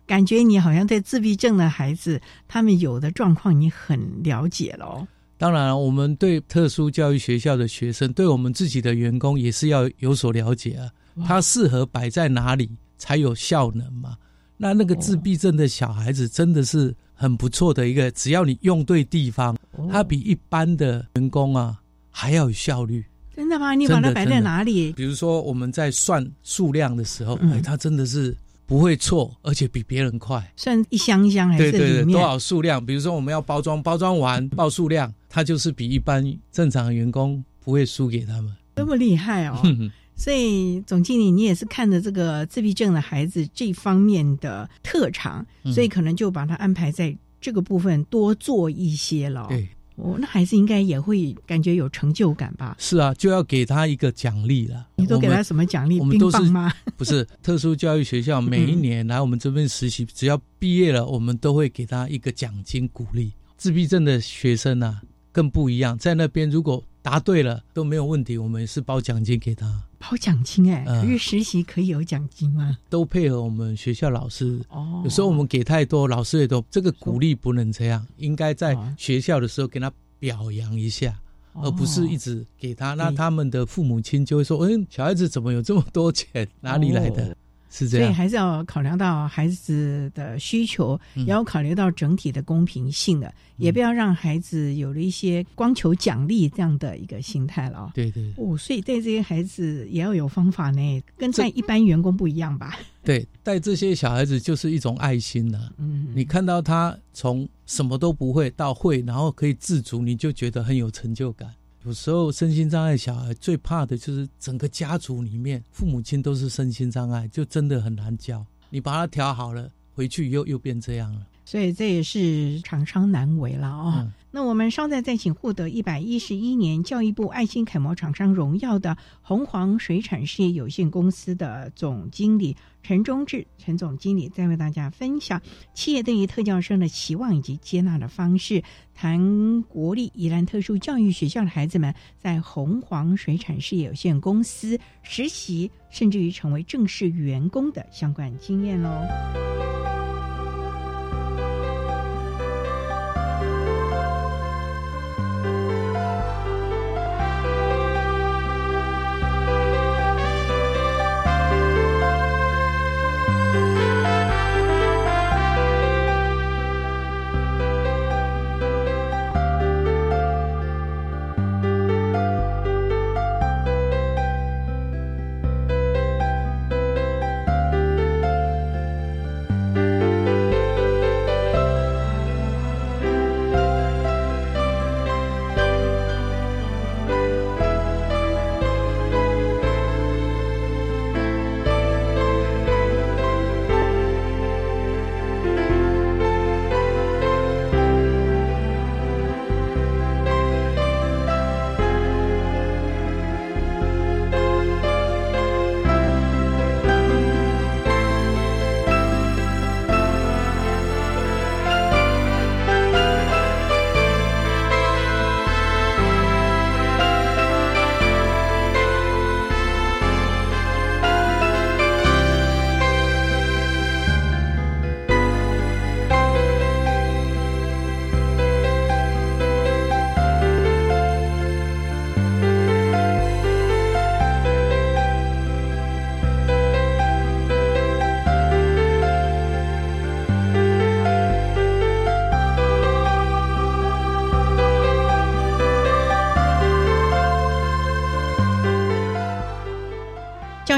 [0.07, 5.03] 感觉你好像对自闭症的孩子，他们有的状况你很了解了。
[5.35, 10.91] 当然，我们对特殊教育学校的学生，对我们自己的员工也是要有所了解啊。
[11.25, 14.15] 他适合摆在哪里才有效能嘛？
[14.57, 19.57] 那那个自闭症的小孩子真的是很不错的一个，只要你用对地方，
[19.91, 23.03] 他比一般的员工啊还要有效率。
[23.35, 23.73] 真的吗？
[23.73, 24.93] 你把它摆在哪里？
[24.93, 28.35] 比如说我们在算数量的时候，哎，他真的是。
[28.67, 30.43] 不会错，而且比别人快。
[30.55, 32.83] 算一箱一箱还是多少数量？
[32.83, 38.51] 比如说我们要包装，包装完报数量，它就是比一般正常的员工不会输给他们。
[38.75, 39.61] 这么厉害哦！
[40.15, 49.47] 所以总经理，你也是看着这个自闭症的孩子这方面的特长，所以可能就把他安排在这个部分多做一些了。
[49.49, 49.67] 对。
[49.97, 52.75] 哦，那孩子应该也会感觉有成就感吧？
[52.77, 54.85] 是啊，就要给他一个奖励了。
[54.97, 56.01] 你都给他什么奖励？
[56.01, 56.69] 冰棒吗？
[56.97, 63.31] 不是，特殊教育学校每一年来我们这边实习，只要毕业了，我们都会给他一个奖金鼓励。
[63.55, 64.99] 自闭症的学生呢，
[65.31, 69.81] 更不一样，在那边如果答对了都没有问题，我们是包奖金给他。
[70.09, 72.77] 包奖金哎，可是实习可以有奖金吗？
[72.89, 74.61] 都配合我们学校老师。
[74.69, 81.17] 哦，有时候我们给太多，老师也都这个鼓励不能这样，应该在学校的时候给他表扬一下，
[81.53, 82.93] 而不是一直给他。
[82.93, 86.47] 那他们的父母亲就会说：“嗯，小孩子怎么有这么多钱？
[86.61, 87.35] 哪里来的？”
[87.77, 97.91] 是这样，所以还是要考量到孩子的需求，也要考虑到整体的公平性的，也不要让孩子有了一些光求奖励这样的一个心态了。
[97.93, 102.79] 对对，哦，所以带这些孩子也要有方法呢，跟在一般员工不一样吧？
[103.03, 105.73] 对，带这些小孩子就是一种爱心了。
[105.77, 111.49] 嗯，你看到他从什么都不会到会，然后可以自主，你就觉得很有成就感。
[111.85, 118.43] 有时候身心障碍小孩最怕的就是整个家族里面父母亲都是身心障碍，就真的很难教。
[118.71, 121.27] 你把他调好了，回去又又变这样了。
[121.45, 124.11] 所以这也是常常难为了啊。
[124.35, 135.41] 那我们稍待再请获得一百一十一年教育部爱心楷模厂商荣耀的红黄水产事业有限公司的总经理陈忠志陈总经理，再为大家分享
[135.73, 138.61] 企业对于特教生的期望以及接纳的方式，
[138.93, 148.89] 谈国立宜兰特殊教育学校的孩子们在红黄水产事业有限公司实习，甚至于成为正式员工的相关经验喽。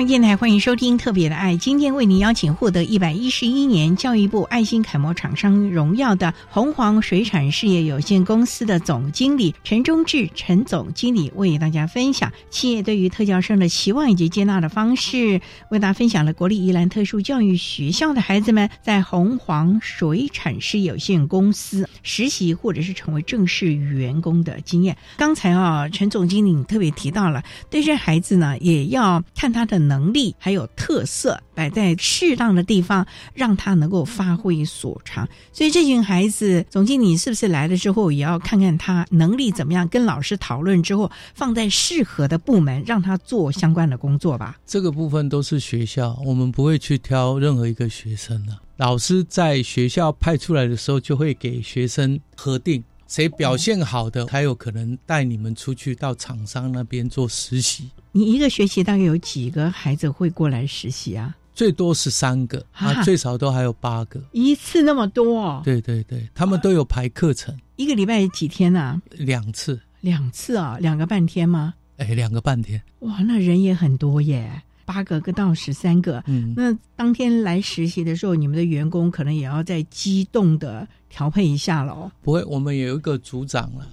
[0.07, 15.41] 电台欢迎收听《特别的爱》，今天为您邀请获得一百一十一年教育部爱心楷模厂商荣耀的红黄水产事业有限公司的总经理陈忠志陈总经理，为大家分享企业对于特教生的期望以及接纳的方式，
[15.71, 24.95] 为大家分享了国立宜兰特殊教育学校的孩子们在红黄水产事业有限公司实习或者是成为正式员工的经验。
[25.17, 29.77] 刚才啊，陈总经理特别提到了，对这孩子呢，也要看他的。
[29.87, 35.27] 能能力还有特色摆在适当的地方，让他能够发挥所长。
[35.51, 39.87] 所以这群孩子，总经理是不是来了之后，也要看看他能力怎么样？
[39.87, 44.57] 跟老师讨论之后，放在适合的部门，让他做相关的工作吧。
[44.67, 48.55] 这个部分都是学校，我们不会去挑任何一个学生的。
[48.77, 52.83] 老师在学校派出来的时候，就会给学生核定。
[53.07, 57.89] 谁表现好的，才有可能带你们出去到厂商那边做实习。
[58.11, 61.35] 你一个学期大概有几个孩子会过来实习啊？
[61.53, 64.21] 最多是三个啊，最少都还有八个。
[64.31, 65.59] 一次那么多？
[65.63, 67.57] 对对对，他们都有排课程。
[67.77, 69.01] 一个礼拜几天呢？
[69.11, 69.79] 两次。
[70.01, 70.77] 两次啊？
[70.79, 71.73] 两个半天吗？
[71.97, 72.81] 哎，两个半天。
[72.99, 74.61] 哇，那人也很多耶。
[74.87, 82.09] 八个跟到十三个，嗯，那当天来实习的时候，你们的员工可能也要再机动的调配一下喽。
[82.21, 83.85] 不会，我们有一个组长了，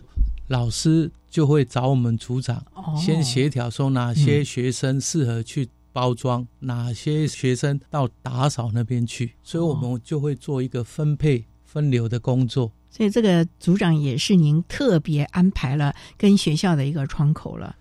[0.46, 2.64] 老师就会找我们组长
[2.96, 12.70] 先协调，说哪些学生适合去包装，哪些学生到打扫那边去，所以我们就会做一个分配分流的工作。
[12.88, 17.74] 所以这个组长也是您特别安排了跟学校的一个窗口了。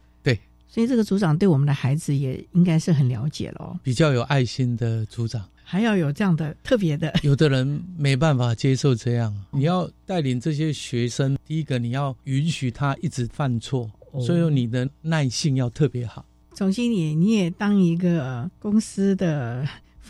[0.74, 7.14] 所以这个组长对我们的孩子也应该是很了解了，比较有爱心的组长，还要有这样的特别的。
[7.22, 13.88] 有的人没办法接受这样，你要带领这些学生，第一个你要允许他一直犯错，
[14.20, 16.26] 所以你的耐性要特别好。
[16.54, 19.64] 总经理，你也当一个公司的。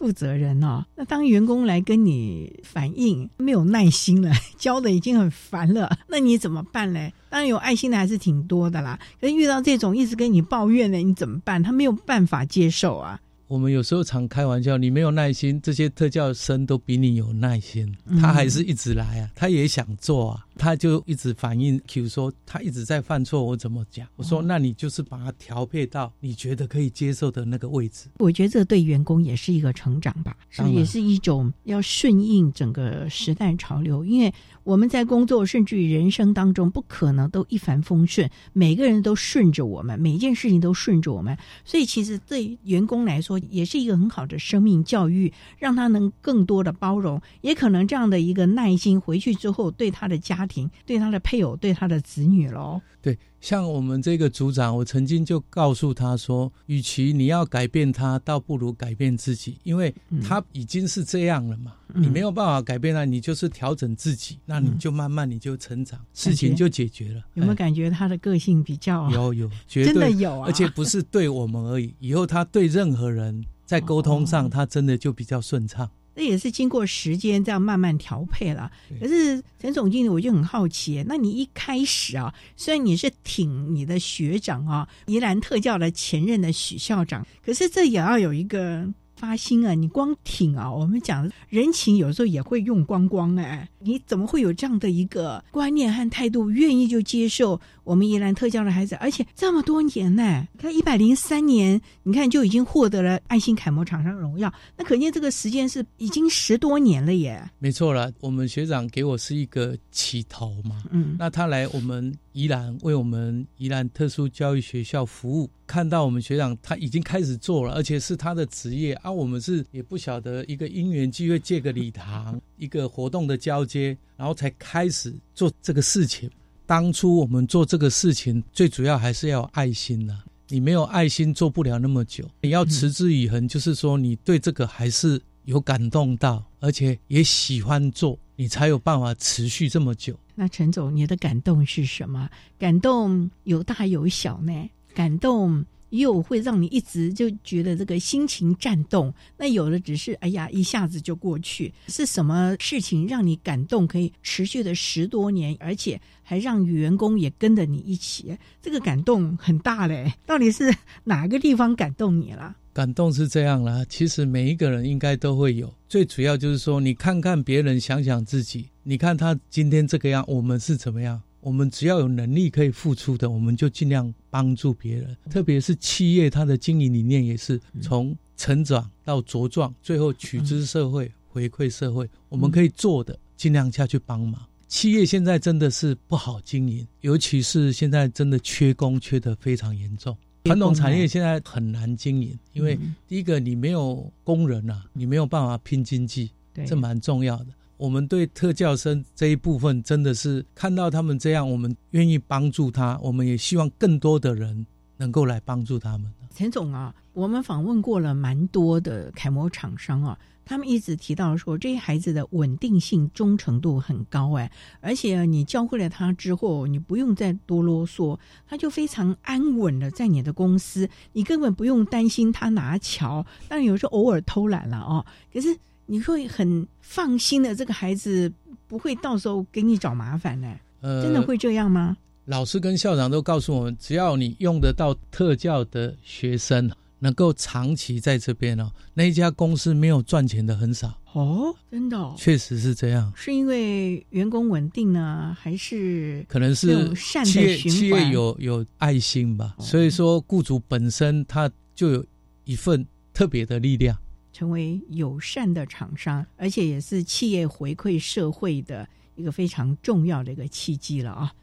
[0.03, 4.29] 负责人哦，那当员工来跟你反映没有耐心了，
[4.59, 7.13] 教的已经很烦了，那你怎么办嘞？
[7.29, 11.63] 当然有爱心的还是挺多的啦，可是遇到这种一直跟你抱怨的，你怎么办？
[11.63, 13.17] 他没有办法接受啊。
[13.47, 20.45] 我们有时候常开玩笑，你没有耐心，这些特教生都比你有耐心，他还是一直来啊，他也想做啊。
[20.55, 24.07] 他就一直反映，Q 说他一直在犯错，我怎么讲？
[24.15, 28.07] 我说那你就是把他调配到你觉得可以接受的那个位置。
[28.19, 34.05] 我觉得这对员工也是一个成长吧，是也是一种要顺应整个时代潮流。
[34.05, 34.31] 因为
[34.63, 41.35] 我们在工作甚至于人生当中，不可能都一帆风顺，每个人都顺着我们，每一件事情都顺着我们。
[41.65, 50.42] 所以其实对员工来说，也是一个很好的生命教育，让他能更多的包容，也可能这样的一个耐心回去之后，对他的家。
[50.43, 52.81] 家庭，对他的配偶，对他的子女喽。
[53.01, 67.21] 对，像我们这个组长，我曾经就告诉他说，与其你要改变他，倒不如改变自己，因为他已经是这样了嘛，你没有办法改变他，你就是调整自己，那你就慢慢你就成长，事情就解决了。
[67.35, 75.89] 有没有感觉他的个性比较有有， 真的有啊，而且不是对我们而已，以后他对任何人在沟通上，他真的就比较顺畅。
[76.15, 78.71] 那也是经过时间这样慢慢调配了。
[78.99, 88.87] 可是陈总经理，我就很好奇，那你一开始啊，虽然你是挺你的学长啊，宜兰特教的前任的许校长，可是这也要有一个。
[89.23, 89.73] 发心啊！
[89.73, 90.69] 你光挺啊！
[90.69, 100.45] 我们讲人情有时候也会用光光哎，你怎么会有这样的一个观念和态度，愿意就接受我们宜兰特教的孩子，而且这么多年呢？
[100.57, 107.41] 看一百零三年，你看就已经获得了爱心楷模厂商荣耀，那可见这个时间是已经十多年了耶。
[107.59, 112.13] 没错了，我们学长给我是一个起头嘛，嗯，那他来我们。
[112.33, 119.11] 宜兰为我们宜兰特殊教育学校服务，看到我们学长他已经开始做了，而且是他的职业啊。
[119.11, 126.29] 我们是也不晓得一个因缘机会借个礼堂，一个活动的交接，然后才开始做这个事情。
[126.65, 130.23] 当初我们做这个事情，最主要还是要有爱心呐。
[130.49, 132.27] 你没有爱心，做不了那么久。
[132.41, 140.17] 你要持之以恒，就是说你对这个还是有感动到，而且也喜欢做，你才有办法持续这么久。
[140.35, 142.29] 那陈总，你的感动是什么？
[142.57, 144.69] 感动有大有小呢？
[144.95, 149.13] 感动又会让你一直就觉得这个心情颤动。
[149.37, 151.71] 那有的只是哎呀，一下子就过去。
[151.87, 158.35] 是什么事情让你感动，可以持续的十多年，而且还让员工也跟着你一起？
[158.61, 160.11] 这个感动很大嘞。
[160.25, 160.73] 到底是
[161.05, 162.55] 哪个地方感动你了？
[162.73, 165.71] 感动是这样啦，其实每一个人应该都会有。
[165.87, 168.67] 最主要就是说，你看看别人，想想自己。
[168.83, 171.21] 你看他今天这个样，我们是怎么样？
[171.39, 175.15] 我们只要有能力可以付出的，我们就尽量帮助别人。
[175.29, 182.09] 特别是企业，它的经营理念也是从成长到茁壮，最后取之社会，回馈社会。
[182.29, 184.41] 我们可以做的，尽量下去帮忙。
[184.67, 190.15] 企业现在真的是不好经营，尤其是现在真的缺工，缺的非常严重。
[190.45, 192.77] 传统产业现在很难经营，因为
[193.07, 196.31] 第一个你没有工人啊，你没有办法拼经济，
[196.65, 197.47] 这蛮重要的。
[197.77, 204.65] 我们对特教生这一部分真的是看到他们这样，我们愿意帮助他，我们也希望更多的人
[204.97, 206.11] 能够来帮助他们。
[206.35, 210.17] 陈总啊，我们访问过了蛮多的楷模厂商啊。
[210.45, 214.51] 他们一直提到说，这些孩子的稳定性、忠诚度很高哎，
[214.81, 223.25] 而且你教会了他之后，你不用再多啰嗦，他就非常安稳的在你的公司，你根本不用担心他拿桥。
[223.47, 228.31] 当然有时候偶尔偷懒了哦，可是你会很放心的，这个孩子
[228.67, 230.55] 不会到时候给你找麻烦呢。
[230.81, 231.97] 呃，真的会这样吗？
[232.25, 236.71] 老师跟校长都告诉我们，只要你用得到特教的学生。
[236.99, 243.11] 能够长期在这边哦，那一家公司没有赚钱的很少哦，真的，确实是这样。
[243.13, 246.93] 是因为员工稳定呢，还是可能是
[247.25, 249.53] 企业企业有有爱心吧？
[249.59, 252.05] 所以说，雇主本身他就有
[252.45, 253.97] 一份特别的力量，
[254.33, 261.33] 成为友善的厂商，而且也是企业回馈社会的一个非常重要的一个契机了啊。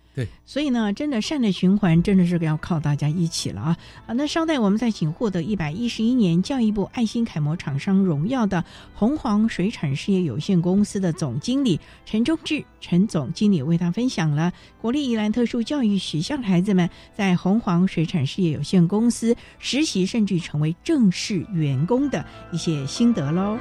[0.44, 3.76] 所以呢，真的善的循环真的是要靠大家一起了啊！
[4.06, 8.64] 好，那稍待，我们再请获得一百一十一年教育部爱心楷模厂商荣耀的
[8.94, 23.58] 红黄水产事业有限公司的总经理陈忠志陈总经理为他分享了国立宜兰特殊教育学校的孩子们在红黄水产事业有限公司实习，甚至成为正式员工的一些心得喽。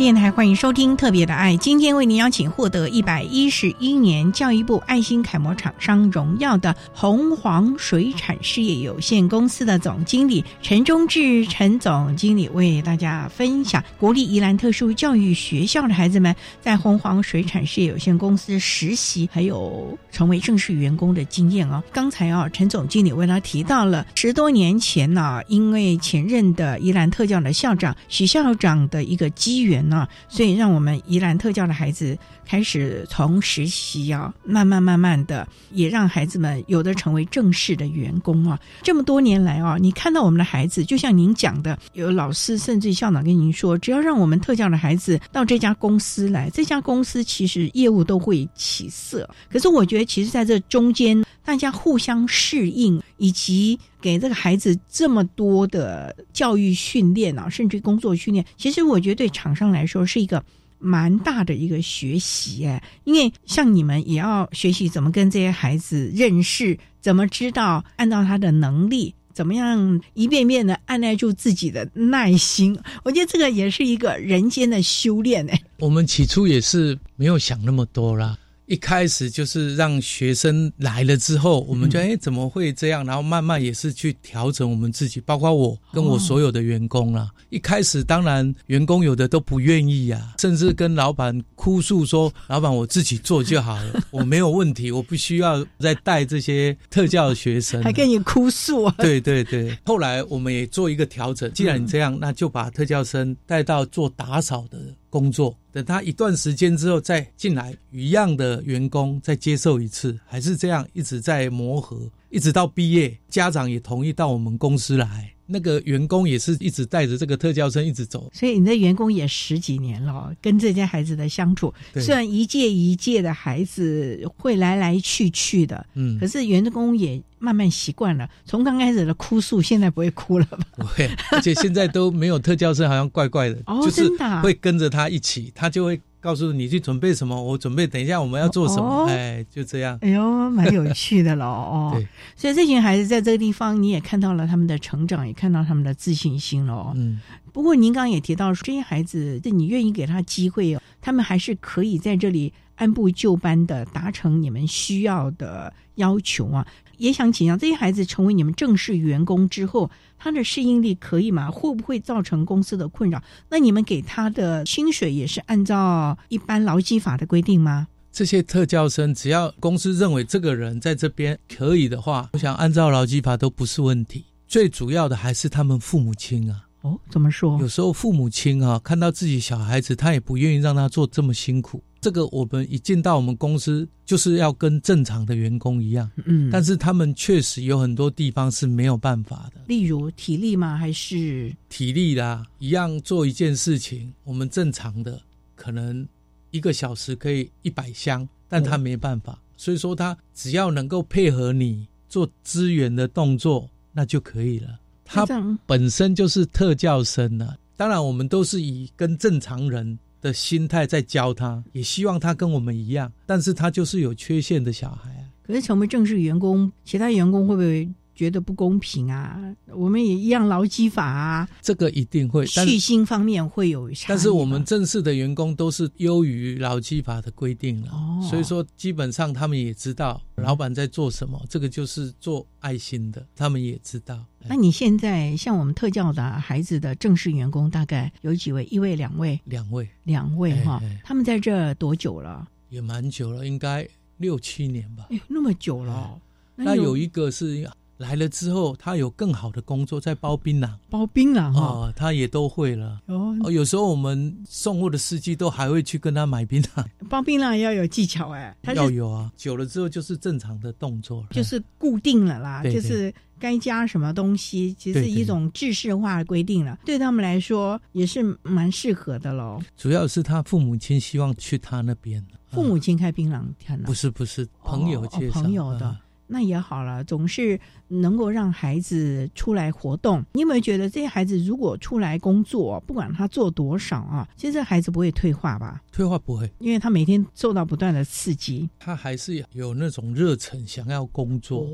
[0.00, 1.52] 电台，欢迎收听《特别的爱》。
[1.58, 21.84] 今天为您邀请获得一百一十一年教育部爱心楷模厂商荣耀的红黄水产事业有限公司的总经理陈忠志陈总经理，为大家分享国立宜兰特殊教育学校的孩子们在红黄水产事业有限公司实习，还有成为正式员工的经验哦。
[21.92, 32.16] 刚才啊，陈总经理为他提到了十多年前呢，因为前任的宜兰特教的校长许校长的一个机缘呢，所以让我们宜兰特教的孩子
[32.46, 38.58] 开始从实习啊，慢慢慢慢的，也让孩子们有的成为正式的员工啊。
[38.82, 49.28] 这么多年来啊，你看到我们的孩子，就像您讲的，有老师甚至校长跟您说，只要让我们特教的孩子到这家公司来，这家公司其实业务都会起色。
[49.50, 60.42] 可是我觉得，其实在这中间，大家互相适应，以及给这个孩子这么多的教育训练啊，甚至工作训练，其实我觉得对厂商来说是一个
[60.78, 69.14] 蛮大的一个学习哎，因为像你们也要学习怎么跟这些孩子认识，怎么知道按照他的能力。
[69.32, 72.76] 怎么样一遍遍的按耐住自己的耐心？
[73.04, 75.58] 我觉得这个也是一个人间的修炼哎。
[75.78, 78.36] 我们起初也是没有想那么多啦。
[78.70, 83.04] 一开始就是让学生来了之后，我们就哎怎么会这样？
[83.04, 87.28] 然后慢慢也是去调整我们自己，包括我跟我所有的员工啦。
[87.48, 98.88] 一开始当然员工有的都不愿意呀，甚至跟老板哭诉说：“老板，我自己做就好了， 我没有问题，我不需要再带这些特教的学生。”还跟你哭诉？
[98.98, 99.76] 对对对。
[99.84, 104.78] 后来我们也做一个调整，既然你这样，那就把特教生带到做打扫的。
[105.10, 115.32] 工作，等他一段时间之后再进来，一样的员工再接受一次，还是这样一直在磨合，一直到毕业，家长也同意到我们公司来。
[115.52, 128.30] 那个员工也是一直带着这个特教生一直走，所以你的员工也十几年了，跟这些孩子的相处，虽然一届一届的孩子会来来去去的，嗯，可是员工也慢慢习惯了。
[128.44, 130.58] 从刚开始的哭诉，现在不会哭了吧？
[130.78, 136.00] 不会，而且现在都没有特教生，好像怪怪的，哦，真的会跟着他一起，他就会。
[136.22, 139.98] 告诉你去准备什么，我准备等一下我们要做什么，哎，就这样。
[140.02, 141.90] 哎呦，蛮有趣的喽， 哦。
[141.94, 142.06] 对，
[142.36, 146.92] 所以这群孩子在这个地方，你也看到了他们的成长，也看到他们的自信心喽。
[146.94, 147.18] 嗯。
[147.54, 156.66] 不过您刚刚也提到，这些孩子，你愿意给他机会哦，他们还是可以在这里按部就班的达成你们需要的要求啊。
[157.00, 159.90] 也想请教这些孩子成为你们正式员工之后。
[160.22, 161.50] 他的适应力可以吗？
[161.50, 163.22] 会不会造成公司的困扰？
[163.48, 167.88] 那你们给他的薪水也是按照一般劳基法的规定吗？
[168.12, 174.26] 这些特教生只要公司认为这个人在这边可以的话，我想按照劳基法都不是问题。
[174.46, 176.66] 最主要的还是他们父母亲啊。
[176.82, 177.58] 哦，怎么说？
[177.58, 181.82] 有时候父母亲啊，看到自己小孩子，他也不愿意让他做这么辛苦。
[182.00, 186.10] 这个我们一进到我们公司，就是要跟正常的员工一样。
[186.24, 189.60] 嗯，但是他们确实有很多地方是没有办法的。
[189.66, 190.76] 例如体力吗？
[190.76, 192.44] 还是体力啦？
[192.58, 195.20] 一样做一件事情，我们正常的
[195.54, 196.06] 可能
[196.50, 199.38] 一个小时可以一百箱，但他没办法。
[199.56, 204.80] 所以说，他只要能够配合你做支援的动作，那就可以了。
[205.04, 205.26] 他
[205.66, 215.24] 本身就是特教生呢，当然我们都是以跟正常人的心态在教他，也希望他跟我们一样，但是他就是有缺陷的小孩啊。
[215.42, 217.88] 可是成为正式员工，其他员工会不会？
[218.12, 219.40] 觉得不公平啊！
[219.68, 222.44] 我们也一样劳基法啊，这个一定会。
[222.44, 224.08] 续薪方面会有差。
[224.10, 227.90] 但是我们正式的员工都是优于劳基法的规定了，
[228.28, 234.22] 所以说基本上他们也知道老板在做什么，这个就是做爱心的，他们也知道。
[234.48, 238.64] 那你现在像我们特教的孩子的正式员工大概有几位？
[238.70, 239.40] 一位、两位？
[239.44, 240.80] 两位，两位哈。
[241.04, 242.48] 他们在这多久了？
[242.68, 243.86] 也蛮久了，应该
[244.16, 245.06] 六七年吧。
[245.10, 246.18] 哎，那么久了。
[246.56, 247.68] 那有一个是。
[248.00, 252.98] 来了之后，他有更好的工作，在包槟榔，包槟榔哦，他也都会了。
[253.04, 256.82] 哦，有时候我们送货的司机都还会去跟他买槟榔。
[257.10, 269.60] 包槟榔要有技巧哎，要有啊，久了之后就是正常的动作了，就是固定了啦，就是该加什么东西，其实一种制式化的规定了，对他们来说也是蛮适合的喽。
[269.76, 275.96] 主要是他父母亲希望去他那边，父母亲开槟榔店不是不是朋友介绍朋友的。
[276.30, 277.58] 那也好了，总是
[277.88, 280.24] 能够让孩子出来活动。
[280.32, 285.82] 你有没有觉得这些孩子如果出来工作，不管他做多少啊，其实这孩子不会退化吧？
[285.90, 291.66] 退化不会，因为他每天受到不断的刺激，他还是有那种热忱，想要工作，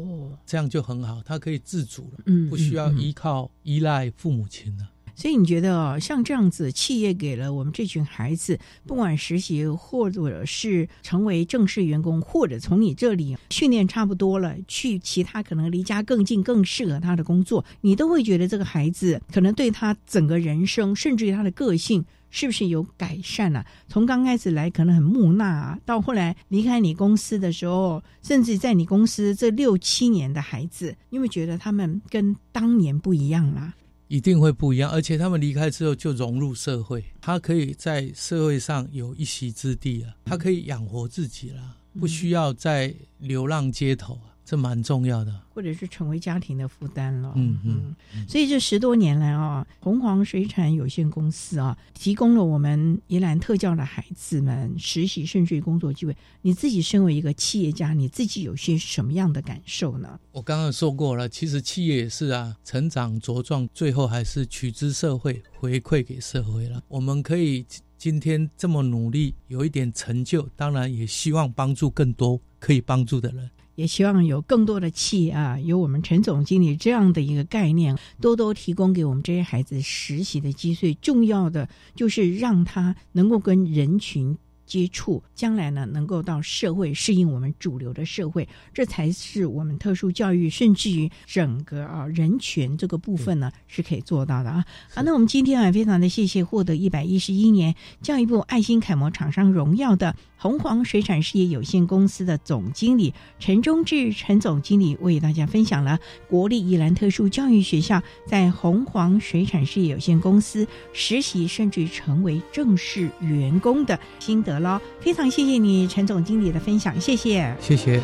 [0.47, 4.89] 这样就很好，他可以自主了，嗯，不需要依靠依赖父母亲了。
[5.17, 8.57] 所以你觉得哦，像这样子，企业给了我们这群孩子，
[8.87, 22.05] 不管实习或者是成为正式员工，或者从你这里训练差不多了，去其他可能离家更近、更适合他的工作，你都会觉得这个孩子可能对他整个人生，甚至于他的个性。
[22.29, 23.65] 是不是有改善了？
[23.89, 33.73] 从刚开始来可能很木讷啊，到后来离开你公司的时候，甚至在你公司这六七年的孩子，你会觉得他们跟当年不一样啦？
[34.09, 44.36] 一定会不一样，而且他们离开之后就融入社会，他可以在社会上有一席之地了，他可以养活自己了，不需要再流浪街头啊。
[44.47, 47.33] 这蛮重要的，或者是成为家庭的负担了。
[47.35, 47.97] 嗯嗯，
[48.29, 56.17] 所以这十多年来啊，红黄水产有限公司啊，提供了我们宜兰特教的孩子们实习甚至于工作机会。
[56.43, 60.21] 你自己身为一个企业家，你自己有些什么样的感受呢？
[60.31, 66.81] 我刚刚说过了，其实企业也是啊，成长茁壮，最后还是取之社会，回馈给社会了。
[66.87, 67.67] 我们可以
[67.99, 73.51] 今天这么努力，有一点成就，当然也希望帮助更多可以帮助的人。
[73.77, 80.93] 也希望有更多的气啊，有我们陈总经理这样的一个概念，多多提供给我们这些孩子实习的机会。
[80.95, 84.37] 重要的就是让他能够跟人群。
[84.67, 94.65] 接触将来呢，能够到社会适应我们主流的社会，这才是我们特殊教育，甚至于整个啊人权这个部分呢是可以做到的啊。
[94.93, 114.57] 好，那我们今天啊非常的谢谢获得一百一十一年教育部爱心楷模厂商荣耀的红黄水产事业有限公司的总经理陈忠志陈总经理为大家分享了国立宜兰特殊教育学校在红黄水产事业有限公司实习，甚至成为正式员工的心得。
[114.57, 118.01] 了，非常谢谢你，陈总经理的分享，谢谢，谢谢，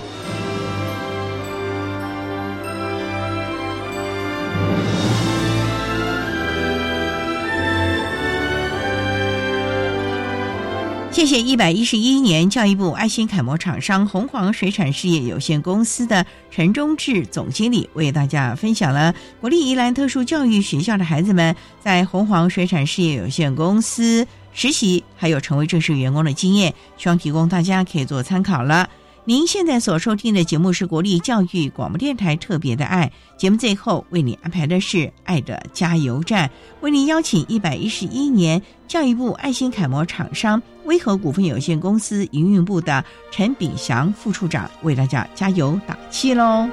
[11.10, 24.26] 谢谢一百一十一年教育部爱心楷模厂商红黄水产事业有限公司的陈忠志总经理为大家分享了国立宜兰特殊教育学校的孩子们在红黄水产事业有限公司。
[24.52, 28.88] 实习还有成为正式员工的经验，希望提供大家可以做参考了。
[29.24, 36.50] 您现在所收听的节目是国立教育广播电台特别的爱节目，最后为你安排的是爱的加油站，
[36.80, 46.68] 为您邀请一百一十一年教育部爱心楷模厂商威和股份有限公司营运部的陈炳祥副处长为大家加油打气喽。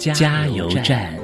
[0.00, 1.14] 加油站。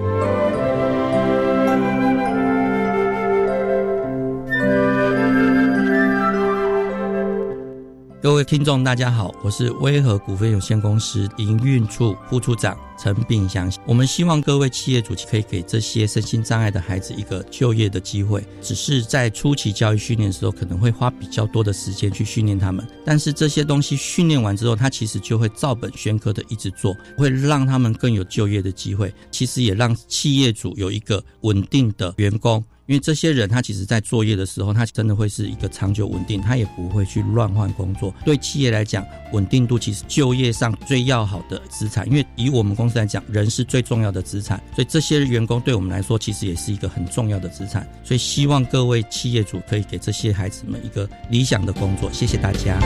[8.22, 12.76] 各位听众，大家好，我是威和股份有限公司营运处副处长。
[12.98, 18.42] 陈炳祥，我们希望各位企业主可以给这些身心障碍的孩子一个就业的机会。
[18.62, 22.84] 只是在初期教育训练的时候，可能会花比较多的时间去训练他们。
[23.04, 29.12] 但是这些东西训练完之后，他其实就会照本宣科的一直做，会让他们更有就业的机会。
[29.30, 32.64] 其实也让企业主有一个稳定的员工。
[32.86, 38.14] 因为这些人，他其实在作业的时候，他真的会是一个长久稳定，他也不会去乱换工作。
[38.24, 42.06] 对企业来讲，稳定度其实就业上最要好的资产。
[42.06, 47.86] 因为以我们公司来讲，人是最重要的资产，所以这些员工对我们来说，其实也是一个很重要的资产。
[48.04, 52.10] 所以希望各位企业主可以给这些孩子们一个理想的工作。
[52.12, 52.78] 谢谢大家。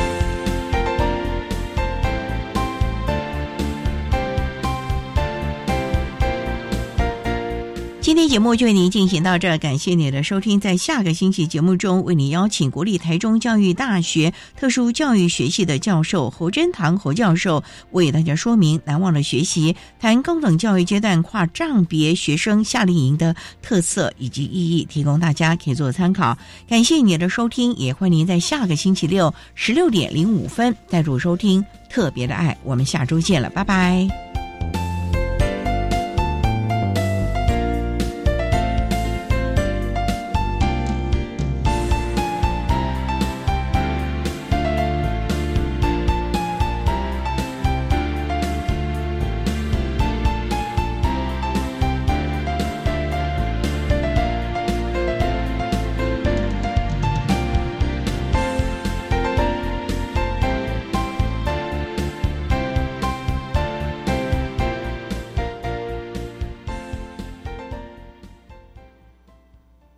[8.30, 10.60] 节目就为您进行到这，感谢您的收听。
[10.60, 26.38] 在下个星期节目中，为您邀请国立台中教育大学特殊教育学系的教授侯真堂侯教授，为大家说明难忘的学习，谈高等教育阶段跨障别学生夏令营的特色以及意义，提供大家可以做参考。
[26.68, 32.56] 感谢您的收听，也欢迎您在下个星期六十六点零五分再度收听特别的爱。
[32.62, 34.29] 我们下周见了，拜拜。